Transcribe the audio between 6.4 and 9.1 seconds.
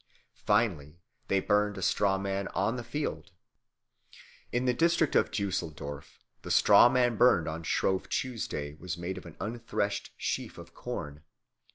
the straw man burned on Shrove Tuesday was